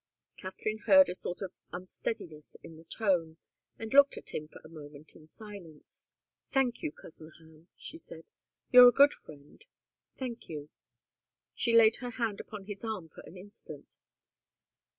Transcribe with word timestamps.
Katharine 0.35 0.79
heard 0.87 1.09
a 1.09 1.13
sort 1.13 1.43
of 1.43 1.51
unsteadiness 1.71 2.57
in 2.63 2.75
the 2.75 2.83
tone, 2.85 3.37
and 3.77 3.93
looked 3.93 4.17
at 4.17 4.31
him 4.31 4.47
for 4.47 4.59
a 4.65 4.67
moment 4.67 5.15
in 5.15 5.27
silence. 5.27 6.11
"Thank 6.49 6.81
you, 6.81 6.91
cousin 6.91 7.29
Ham," 7.37 7.67
she 7.77 7.99
said. 7.99 8.25
"You're 8.71 8.87
a 8.89 8.93
good 8.93 9.13
friend. 9.13 9.63
Thank 10.15 10.49
you." 10.49 10.71
She 11.53 11.75
laid 11.75 11.97
her 11.97 12.09
hand 12.09 12.39
upon 12.41 12.63
his 12.65 12.83
arm 12.83 13.09
for 13.09 13.21
an 13.27 13.37
instant. 13.37 13.97